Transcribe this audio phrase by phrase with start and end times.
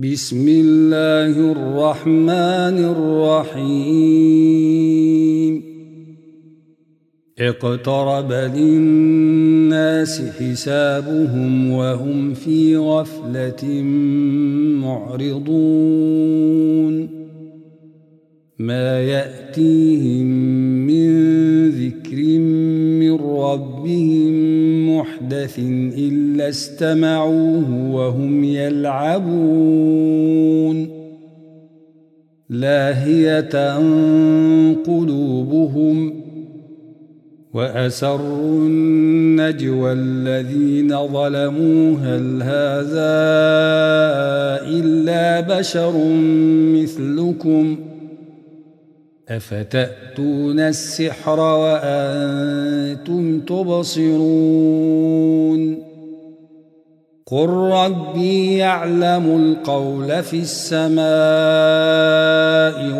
[0.00, 2.78] بسم الله الرحمن
[3.50, 4.38] الرحيم.
[7.38, 13.82] اقترب للناس حسابهم وهم في غفلة
[14.82, 15.88] معرضون.
[18.58, 20.26] ما يأتيهم
[20.86, 21.08] من
[21.70, 22.38] ذكر
[23.00, 24.67] من ربهم
[24.98, 25.58] محدث
[25.98, 29.98] إلا استمعوه وهم يلعبون.
[32.50, 33.76] لاهية
[34.86, 36.14] قلوبهم
[37.54, 41.96] وأسروا النجوى الذين ظلموا.
[41.96, 43.18] هل هذا
[44.68, 45.92] إلا بشر
[46.74, 47.87] مثلكم ۖ؟
[49.30, 54.88] أفتأتون السحر وأنتم تبصرون
[57.26, 60.98] قل ربي يعلم القول في السماء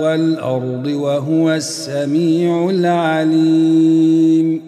[0.02, 4.68] والأرض وهو السميع العليم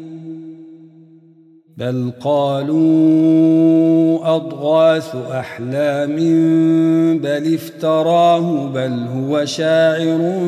[1.80, 2.76] بل قالوا
[4.36, 6.16] أضغاث أحلام
[7.18, 10.40] بل افتراه بل هو شاعر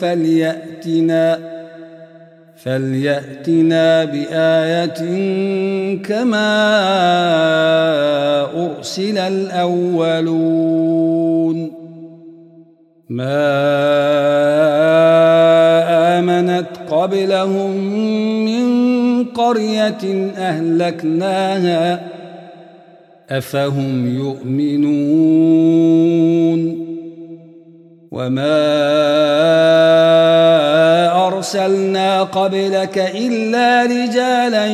[0.00, 1.38] فليأتنا
[2.56, 5.00] فليأتنا بآية
[5.96, 6.50] كما
[8.66, 10.70] أرسل الأولون.
[13.10, 13.40] ما
[16.18, 18.49] آمنت قبلهم
[19.40, 22.00] قرية أهلكناها.
[23.30, 25.30] أفهم يؤمنون؟
[28.10, 28.56] وما
[31.26, 34.66] أرسلنا قبلك إلا رجالا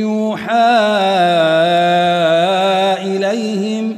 [0.00, 0.54] يوحى
[3.04, 3.96] إليهم.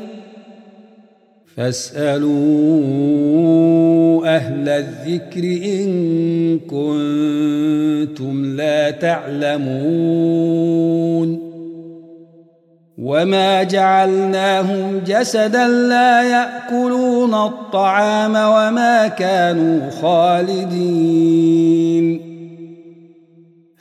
[1.56, 2.90] فاسألوا
[4.36, 10.30] أهل الذكر إن كنتم لا تعلمون
[12.98, 21.50] وما جعلناهم جسدا لا يأكلون الطعام وما كانوا خالدين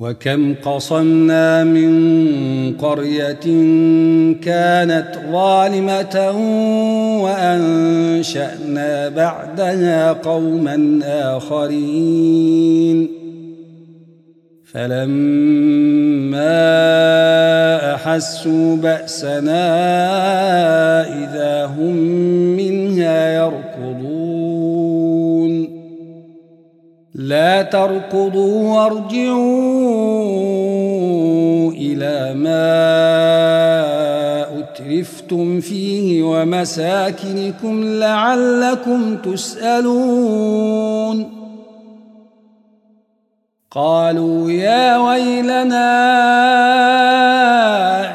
[0.00, 1.92] وكم قصمنا من
[2.76, 3.46] قرية
[4.42, 6.30] كانت ظالمة
[7.22, 13.08] وأنشأنا بعدها قوما آخرين.
[14.72, 16.48] فلما
[17.94, 19.68] أحسوا بأسنا
[21.08, 21.96] إذا هم
[22.56, 22.77] منها
[27.28, 29.38] لا تركضوا وارجعوا
[31.72, 32.68] إلى ما
[34.58, 40.38] أترفتم فيه ومساكنكم لعلكم تسألون.
[43.70, 45.90] قالوا يا ويلنا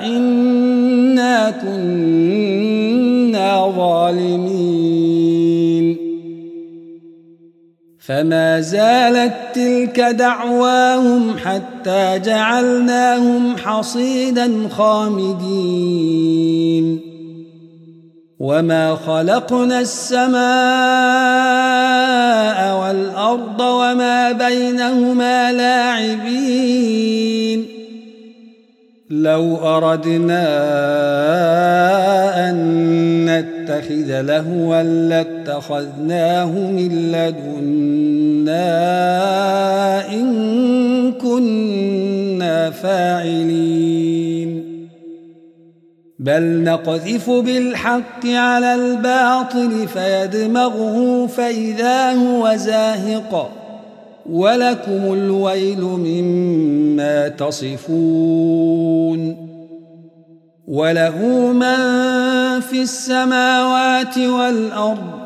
[0.06, 2.72] إنا كنا
[3.78, 4.53] ظالمين.
[8.08, 16.34] فما زالت تلك دعواهم حتى جعلناهم حصيدا خامدين.
[18.40, 20.40] وما خلقنا السماء
[22.81, 26.94] والأرض وما بينهما لاعبين.
[29.22, 30.50] لو أردنا
[32.50, 32.56] أن
[33.25, 38.63] نتخذ لهوا لاتخذناه من لدنا
[40.10, 44.63] إن كنا فاعلين.
[46.19, 53.62] بل نقذف بالحق على الباطل فيدمغه فإذا هو زاهق.
[54.30, 58.84] ولكم الويل مما تصفون
[60.68, 61.18] وله
[61.52, 61.80] من
[62.60, 65.24] في السماوات والأرض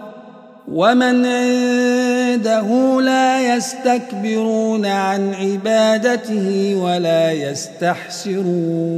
[0.68, 8.98] ومن عنده لا يستكبرون عن عبادته ولا يستحسرون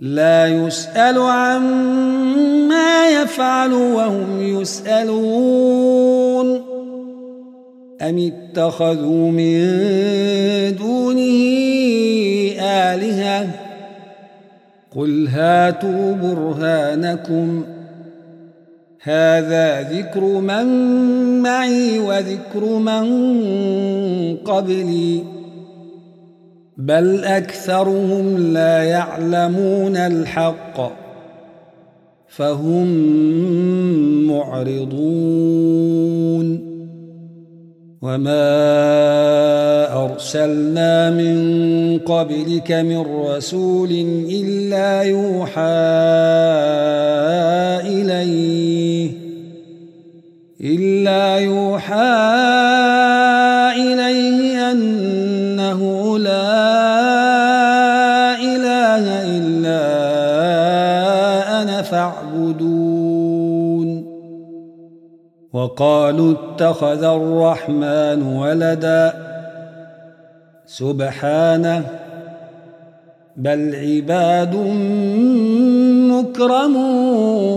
[0.00, 6.46] لا يسأل عما يفعل وهم يسألون.
[8.02, 9.58] أم اتخذوا من
[10.76, 11.22] دونه
[12.60, 13.48] آلهة؟
[14.96, 17.64] قل هاتوا برهانكم.
[19.02, 20.66] هذا ذكر من
[21.42, 23.06] معي وذكر من
[24.36, 25.37] قبلي.
[26.78, 30.92] بل أكثرهم لا يعلمون الحق
[32.28, 32.86] فهم
[34.26, 35.98] معرضون.
[38.02, 43.90] وما أرسلنا من قبلك من رسول
[44.30, 45.60] إلا يوحى
[47.86, 49.10] إليه
[50.60, 53.17] إلا يوحى إليه
[65.58, 69.14] وقالوا اتخذ الرحمن ولدا
[70.66, 71.84] سبحانه
[73.36, 74.54] بل عباد
[76.14, 77.48] مكرمون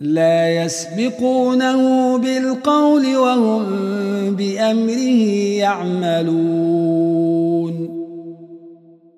[0.00, 3.64] لا يسبقونه بالقول وهم
[4.36, 5.22] بأمره
[5.64, 7.16] يعملون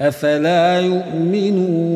[0.00, 1.88] أفلا يؤمنون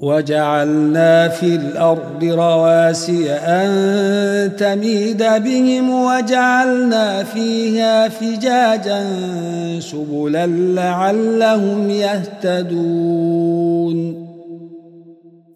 [0.00, 9.06] وجعلنا في الأرض رواسي أن تميد بهم وجعلنا فيها فجاجا
[9.80, 13.06] سبلا لعلهم يهتدون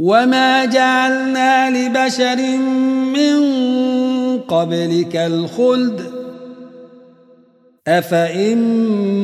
[0.00, 2.58] وما جعلنا لبشر
[3.12, 3.40] من
[4.48, 6.00] قبلك الخلد
[7.88, 8.58] أفإن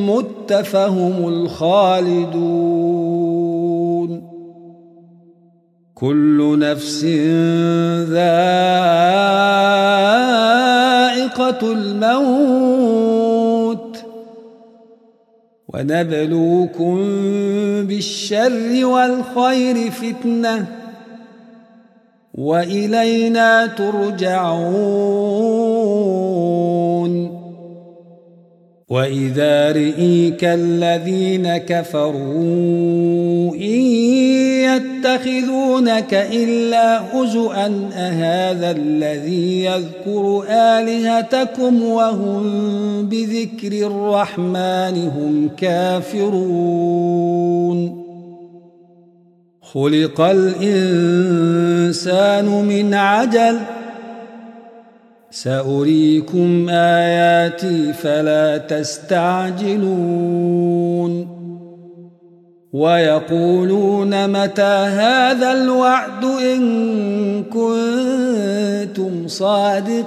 [0.06, 2.76] مت فهم الخالدون
[5.94, 7.04] كل نفس
[8.12, 8.42] ذائقة
[11.72, 12.85] الموت
[15.76, 16.96] ونبلوكم
[17.86, 20.66] بالشر والخير فتنة
[22.34, 25.35] وإلينا ترجعون.
[28.90, 33.80] وإذا رئيك الذين كفروا إن
[34.62, 42.42] يتخذونك إلا هزؤا أهذا الذي يذكر آلهتكم وهم
[43.08, 46.86] بذكر الرحمن هم كافرون
[49.62, 51.24] خلق الإنسان
[52.44, 53.75] من عجل ۖ
[55.42, 59.86] سأريكم آياتي فلا تستعجلون
[62.72, 70.06] ويقولون متى هذا الوعد إن كنتم صادقين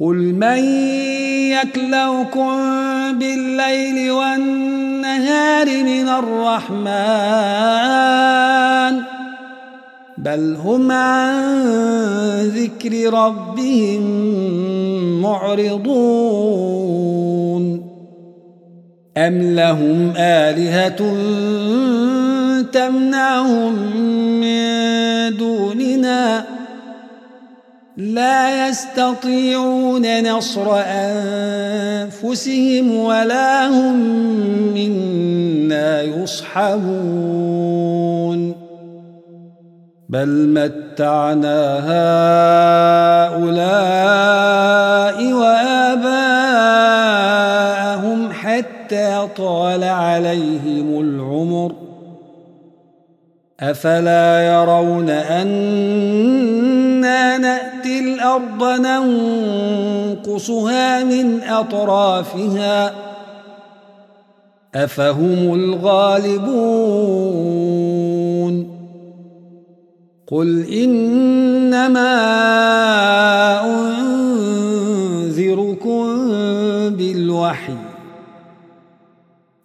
[0.00, 0.64] قل من
[1.56, 2.56] يكلوكم
[3.18, 6.86] بالليل والنهار من الرحمن
[10.18, 11.56] بل هم عن
[12.46, 14.02] ذكر ربهم
[15.22, 16.66] معرضون
[19.16, 20.96] أم لهم آلهة
[22.72, 23.72] تمنعهم
[24.40, 26.55] من دوننا ۖ
[27.96, 30.80] لا يستطيعون نصر
[31.96, 33.96] أنفسهم ولا هم
[34.74, 37.56] منا يصحبون.
[40.08, 41.78] بل متعنا
[43.34, 46.32] هؤلاء وآباءهم
[48.32, 51.72] حتى طال عليهم العمر.
[53.60, 55.10] أفلا يرون
[57.36, 60.24] نأتي الأرض ننقصها
[61.04, 62.94] من أطرافها.
[64.74, 66.76] أفهم الغالبون.
[70.26, 72.16] قل إنما
[73.64, 75.06] أنذركم
[76.90, 77.76] بالوحي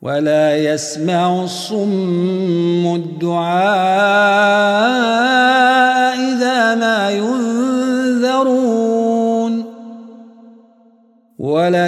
[0.02, 5.11] ولا يسمع الصم الدعاء.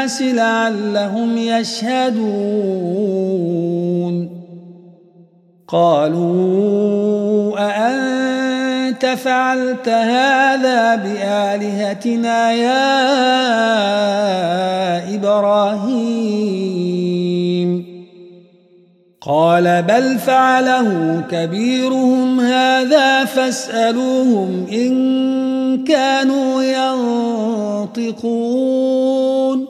[0.00, 2.20] الناس لعلهم يشهدون.
[5.68, 12.80] قالوا أأنت فعلت هذا بآلهتنا يا
[15.14, 16.60] إبراهيم؟
[19.20, 26.62] قال بل فعله كبيرهم هذا فاسألوهم إن كانوا
[27.92, 29.69] ينطقون.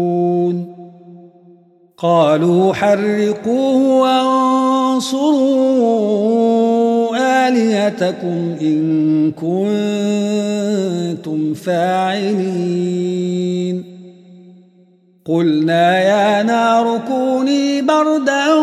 [2.01, 5.37] قالوا حرقوه وانصروا
[7.47, 10.73] آلهتكم إن كنتم
[11.53, 13.11] فاعلين.
[15.25, 18.53] قلنا يا نار كوني بردا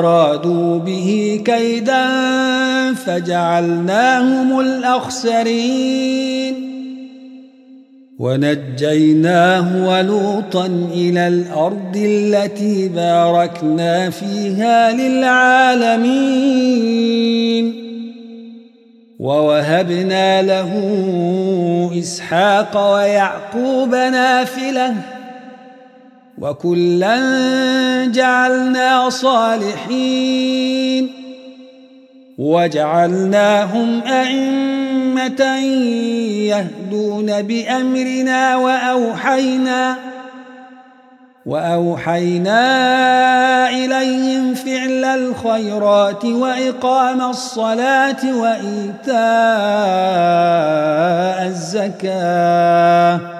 [0.00, 2.04] وأرادوا به كيدا
[2.94, 6.54] فجعلناهم الأخسرين.
[8.18, 16.30] ونجيناه ولوطا إلى الأرض التي باركنا فيها للعالمين.
[19.20, 20.70] ووهبنا له
[21.98, 25.19] إسحاق ويعقوب نافلة.
[26.40, 27.16] وكلا
[28.06, 31.10] جعلنا صالحين
[32.38, 35.56] وجعلناهم أئمة
[36.48, 39.96] يهدون بأمرنا وأوحينا
[41.46, 42.60] وأوحينا
[43.70, 49.16] إليهم فعل الخيرات وإقام الصلاة وإيتاء
[51.46, 53.39] الزكاة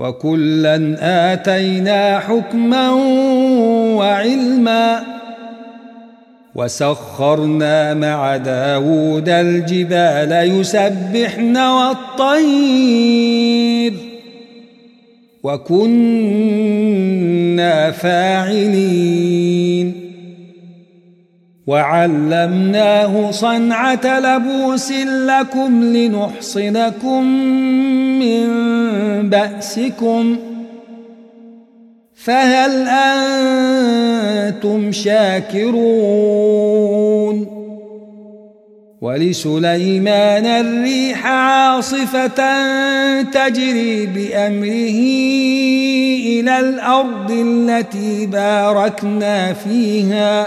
[0.00, 0.96] وكلا
[1.32, 2.90] آتينا حكما
[3.96, 5.02] وعلما
[6.54, 12.80] وسخرنا مع داود الجبال يسبحن والطير
[15.42, 16.70] وكنا
[17.90, 19.20] فاعلين.
[21.70, 27.24] وعلمناه صنعة لبوس لكم لنحصنكم
[28.18, 28.48] من
[29.30, 30.50] بأسكم ۖ
[32.24, 32.88] فهل
[34.48, 35.90] أنتم شاكرون
[39.00, 42.42] ولسليمان الريح عاصفة
[43.22, 45.00] تجري بأمره
[46.26, 50.46] إلى الأرض التي باركنا فيها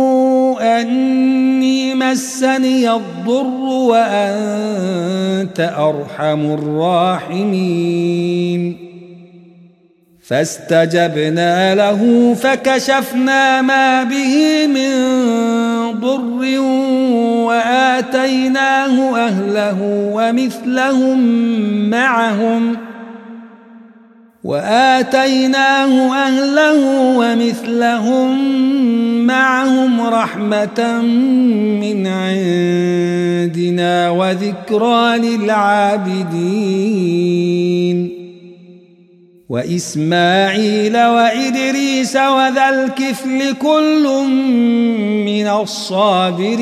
[0.61, 6.53] أني مسني الضر وأنت أرحم
[7.33, 8.77] الراحمين.
[10.27, 14.91] فاستجبنا له فكشفنا ما به من
[15.99, 16.59] ضر
[17.47, 19.77] وآتيناه أهله
[20.13, 21.19] ومثلهم
[21.89, 22.77] معهم.
[24.43, 26.79] وآتيناه أهله
[27.17, 28.37] ومثلهم
[29.31, 31.01] معهم رحمة
[31.81, 36.31] من عندنا وذكرى للعابدين.
[39.49, 44.23] وإسماعيل وإدريس وذا الكفل كل
[45.25, 46.61] من الصابرين.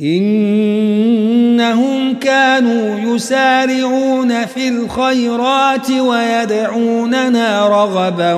[0.00, 1.84] إنهم
[2.18, 8.34] كانوا يسارعون في الخيرات ويدعوننا رغبا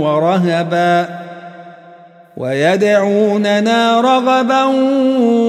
[0.00, 1.08] ورهبا.
[2.36, 4.64] ويدعوننا رغبا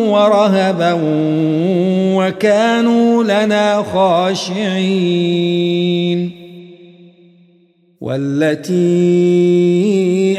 [0.10, 1.00] ورهبا
[2.16, 5.24] وكانوا لنا خاشعين.
[8.04, 8.76] والتي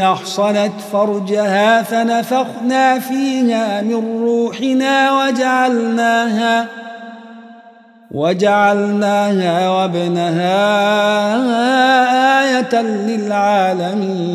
[0.02, 6.66] أحصنت فرجها فنفخنا فيها من روحنا وجعلناها
[8.10, 10.54] وجعلناها وابنها
[12.42, 14.34] آية للعالمين.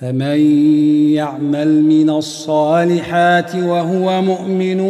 [0.00, 0.40] فمن
[1.14, 4.80] يعمل من الصالحات وهو مؤمن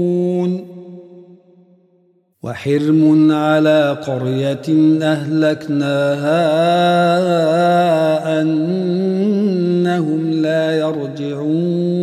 [2.44, 6.42] وحرم على قرية أهلكناها
[8.42, 12.03] أنهم لا يرجعون.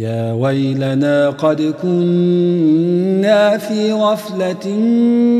[0.00, 4.68] يا ويلنا قد كنا في غفلة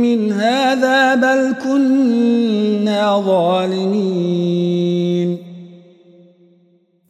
[0.03, 4.59] من هذا بل كنا ظالمين.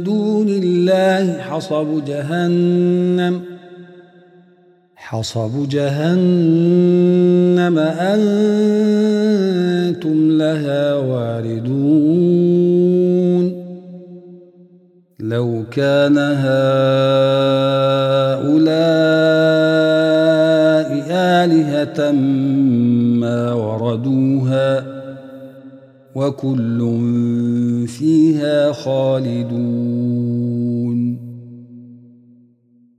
[0.03, 3.56] دون الله حصب جهنم.
[5.09, 8.17] حصب جهنم أنتم
[10.31, 12.37] لها واردون.
[15.19, 16.37] لو كان هؤلاء
[21.11, 22.11] آلهة
[23.21, 24.85] ما وردوها
[26.15, 26.79] وكل
[27.87, 30.46] فيها خالدون.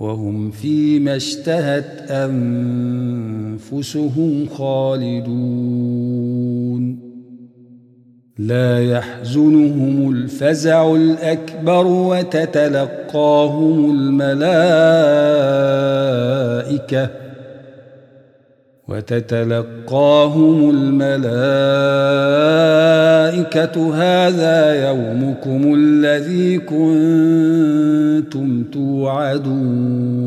[0.00, 3.66] وهم فيما اشتهت أنفسهم
[4.46, 6.28] خالدون.
[8.38, 12.30] لا يحزنهم الفزع الأكبر وتتلقاهم
[13.90, 14.48] الملائكة.
[18.88, 21.14] وتتلقاهم الملائكة
[23.94, 30.18] هذا يومكم الذي كنتم توعدون.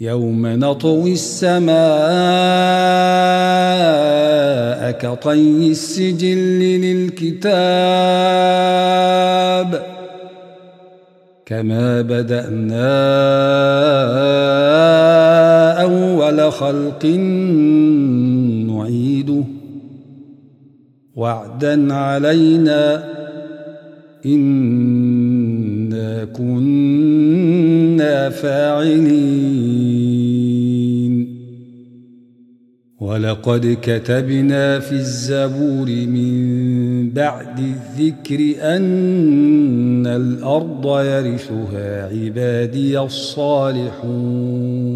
[0.00, 1.76] يوم نطوي السماء
[4.90, 7.56] كطي السجل للكتاب
[11.46, 13.16] كما بدأنا
[16.26, 17.06] أول خلق
[18.66, 19.44] نعيده.
[21.16, 23.04] وعدا علينا
[24.26, 29.86] إنا كنا فاعلين.
[33.00, 44.95] ولقد كتبنا في الزبور من بعد الذكر أن الأرض يرثها عبادي الصالحون.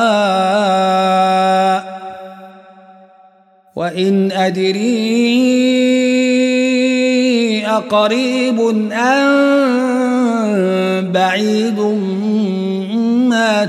[3.75, 5.59] وإن أدري
[7.67, 8.59] أقريب
[8.91, 9.29] أم
[11.11, 11.79] بعيد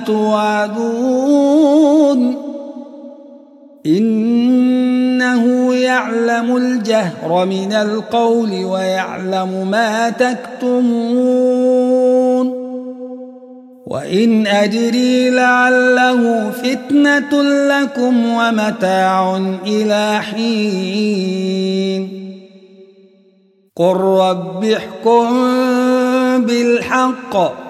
[0.07, 1.71] توعدون.
[3.87, 11.81] إنه يعلم الجهر من القول ويعلم ما تكتمون.
[13.87, 19.37] وإن أدري لعله فتنة لكم ومتاع
[19.67, 22.09] إلى حين.
[23.77, 25.29] قل رب احكم
[26.45, 27.70] بالحق.